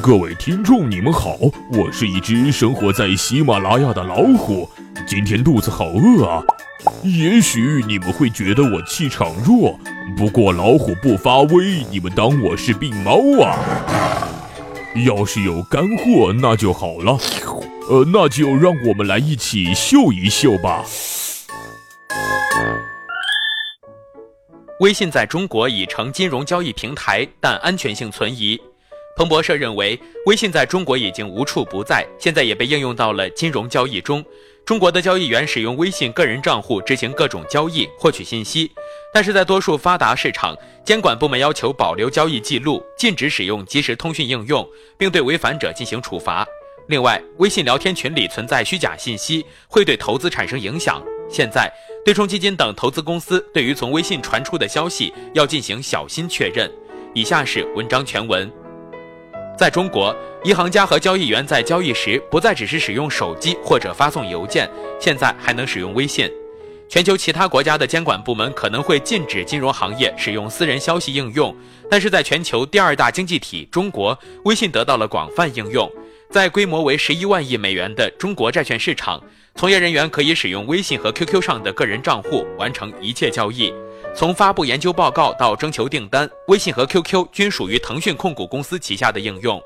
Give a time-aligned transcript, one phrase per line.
[0.00, 1.36] 各位听众，你们好，
[1.72, 4.68] 我是一只生活在喜马拉雅的老虎，
[5.06, 6.42] 今天肚子好饿啊。
[7.02, 9.78] 也许你们会觉得我气场弱，
[10.16, 13.58] 不过老虎不发威，你们当我是病猫啊？
[15.06, 17.18] 要是有干货，那就好了。
[17.90, 20.84] 呃，那就让我们来一起秀一秀吧。
[24.80, 28.58] 微信在中国已成金融交易平台，但安全性存疑。
[29.14, 34.24] 彭博社认为，微信在中国已经无处不在，现在也被应用到了金融交易中。
[34.64, 38.70] 中国的交易员使用微信个人账户执行各种交易，获取信息。
[39.12, 44.66] 但是在多数发达市场，监管部门要求保留交易记录，禁止使用即时通讯应用，
[44.96, 46.46] 并对违反者进行处罚。
[46.88, 51.02] 另外，微信聊天群里存在虚假信息，会对投资产生影响。
[51.28, 51.70] 现在，
[52.04, 56.70] 对冲基金等投资公司对于从微信传出的消息要进行小心确认。
[57.14, 58.50] 以下是文章全文。
[59.62, 60.12] 在中国，
[60.42, 64.68] 银行家和交易员在交易时不再只是使用手机或者发送邮件，
[64.98, 66.28] 现在还能使用微信。
[66.88, 71.54] 全球其他国家的监管部门可能会禁止金融行业使用私人消息应用，
[71.88, 75.88] 但是在全球第二大经济体中国，微信得到了广泛应用。
[76.28, 79.22] 在规模为十一万亿美元的中国债券市场，
[79.54, 83.72] 从业人员可以使用微信和 QQ 上的个人账户完成一切交易。
[84.14, 89.60] 从发布研究报告到征求订单，微信和 QQ 均属于腾讯控股公司旗下的应用。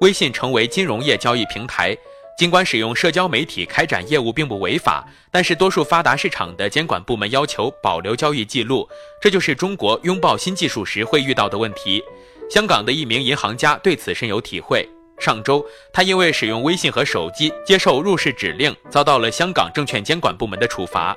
[0.00, 1.96] 微信成为金融业交易平台，
[2.38, 8.88] 尽管使用社交媒体开展业务并不违法，但是多数发达市场的监管部门要求保留交易记录，
[9.20, 12.00] 这就是中国拥抱新技术时会遇到的问题。
[12.48, 14.88] 香港的一名银行家对此深有体会。
[15.18, 21.16] 上周，他因为使用微信和手机接受入室指令，遭到了香港证券监管部门的处罚。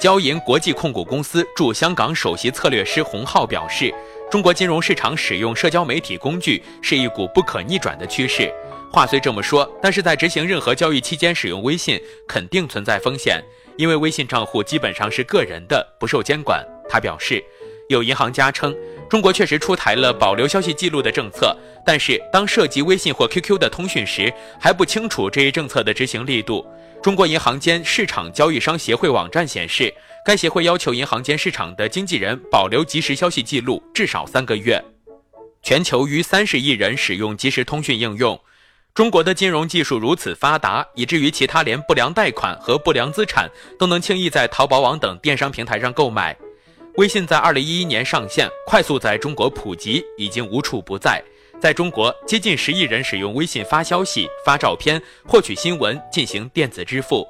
[0.00, 3.94] 交银国际控股公司驻香港首席策略师洪浩表示
[4.32, 8.50] ：“中国金融市场使用社交媒体工具是一股不可逆转的趋势。”
[8.90, 13.44] 话虽这么说，但是在执行任何交易期间使用微信肯定存在风险，
[13.76, 16.66] 因为微信账户基本上是个人的，不受监管。
[16.88, 17.44] 他表示，
[17.90, 18.74] 有银行家称。
[19.08, 26.64] 中国确实出台了保留消息记录的政策，但是当涉及微信或 QQ 的通讯时，还不清楚这一政策的执行力度。
[27.02, 29.92] 中国银行间市场交易商协会网站显示，
[30.24, 34.80] 该协会要求银行间市场的经纪人保留即时消息记录至少三个月。
[35.60, 38.38] 全球逾三十亿人使用即时通讯应用，
[38.94, 46.36] 中国的金融技术如此发达，以至于其他连不良贷款和不良资产都能轻易在淘宝网等电商平台上购买。
[46.96, 51.22] 微信在二零一一年上线，快速在中国普及，已经无处不在。
[51.60, 57.26] 在中国，接近十亿人使用微信发消息、发照片、获取新闻、进行电子支付。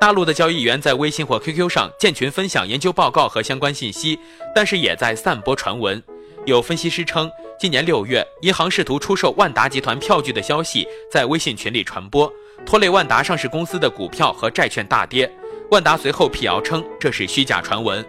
[0.00, 4.18] 大陆的交易员在微信或 QQ 上建群分享研究报告和相关信息，
[4.54, 6.02] 但是也在散播传闻。
[6.44, 12.30] 有分析师称，今年六月，银行试图出售万达集团票据的消息在微信群里传播，
[12.66, 15.30] 拖累万达上市公司的股票和债券大跌。
[15.70, 18.04] 万达随后辟谣称这是虚假传闻。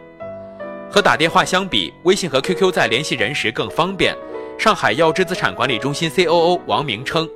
[0.89, 4.15] 和打电话相比，微信和 QQ 在联系人时更方便。
[4.57, 7.29] 上海耀知资产管理中心 COO 王明称，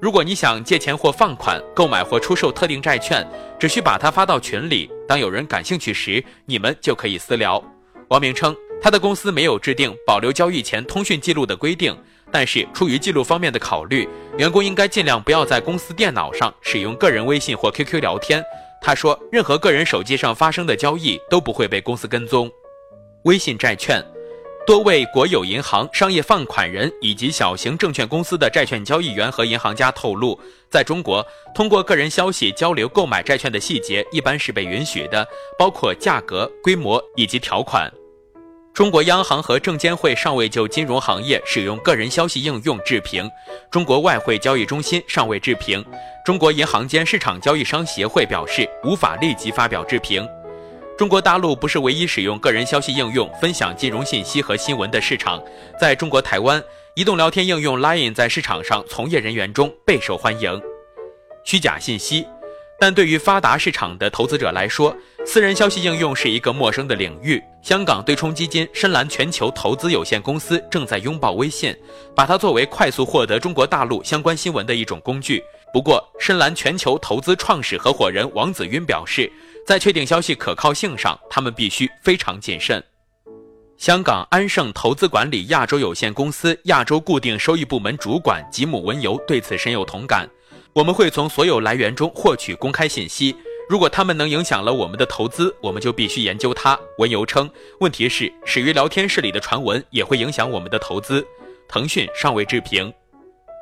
[0.00, 3.26] 如果你想借钱或放款、购买或出售特定债券，
[3.58, 7.62] 只需把它发到群里，当有人感兴趣时，你们就可以私聊。
[8.08, 11.96] 王明称，他的公司没有制定保留交易前通讯记录的规定，
[12.30, 14.06] 但是出于记录方面的考虑，
[14.36, 18.44] 员工应该尽量不要在公司电脑上使用个人微信或 QQ 聊天。
[18.82, 22.50] 他说，任何个人手机上发生的交易都不会被公司跟踪。
[23.26, 24.00] 微信债券，
[24.64, 30.38] 多位国有银行、商业放款人以及小型证券公司的债券交易员和银行家透露，
[30.70, 35.26] 在中国，通过个人消息交流购买债券的细节一般是被允许的，
[35.58, 37.92] 包括价格、规模以及条款。
[38.72, 43.28] 中国央行和证监会尚未就金融行业使用个人消息应用置评，
[43.72, 45.84] 中国外汇交易中心尚未置评，
[46.24, 50.24] 中国银行间市场交易商协会表示无法立即发表置评。
[50.96, 55.42] 中国大陆不是唯一使用个人消息应用分享金融信息和新闻的市场。
[55.78, 56.62] 在中国台湾，
[56.94, 60.58] 移动聊天应用 Line 在市场上从业人员中备受欢迎。
[61.44, 62.26] 虚假信息，
[62.80, 67.42] 但对于发达市场的投资者来说，私人消息应用是一个陌生的领域。
[67.60, 71.76] 香港对冲基金深蓝全球投资有限公司正在拥抱微信，
[72.14, 75.44] 把它作为快速获得中国大陆相关新闻的一种工具。
[75.74, 79.30] 不过，深蓝全球投资创始合伙人王子晕表示。
[79.66, 82.82] 在确定消息可靠性上，他们必须非常谨慎。
[83.76, 90.26] 香港安盛投资管理亚洲有限公司亚洲固定收益部门主管吉姆文游对此深有同感。
[90.72, 93.34] 我们会从所有来源中获取公开信息，
[93.68, 96.78] 如果他们能影响了我们的投资，我们就必须研究它。
[96.98, 101.26] 文游称，问题是始于聊天室里的传闻也会影响我们的投资。
[101.68, 102.92] 腾讯尚未置评。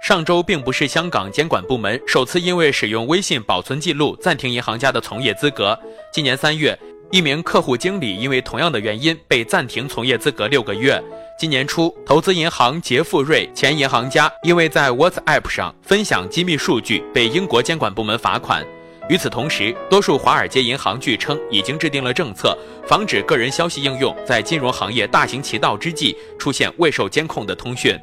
[0.04, 5.74] 上周并不是香港监管部门首次因为使用微信保存记录暂停银行家的从业资格。
[6.12, 6.78] 今年三月，
[7.10, 11.02] 一名客户经理因为同样的原因被暂停从业资格六个月。
[11.38, 18.62] 今年初，投资银行杰富瑞前银行家因为在 WhatsApp 上分享机密数据，被英国监管部门罚款。
[19.08, 22.54] 与此同时，多数华尔街银行据称已经制定了政策，
[22.86, 27.98] 防止个人消息应用在金融行业大行其道之际出现未受监控的通讯。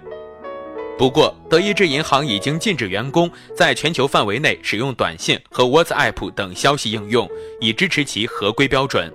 [0.97, 7.27] 不过，德意志银行已经禁止员工在全球范围内使用短信和 WhatsApp 等消息应用，
[7.59, 9.11] 以支持其合规标准。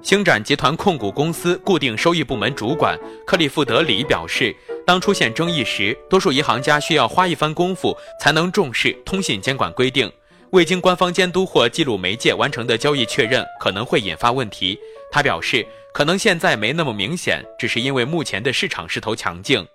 [0.00, 4.54] 星展集团控股公司固定收益部门主管克利夫德·里表示，
[4.86, 10.08] 当出现争议时，多数银行家需要花一番功夫才能重视通信监管规定。
[10.52, 14.78] 未经官方监督或记录媒介完成的交易确认可能会引发问题。
[15.10, 19.66] 他表示，可能现在没那么明显，只是因为目前的市场势头强劲。